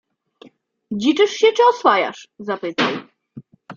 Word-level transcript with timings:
Dziczysz 0.91 1.29
się 1.31 1.47
czy 1.53 1.61
oswajasz?— 1.69 2.27
zapytał. 2.39 2.87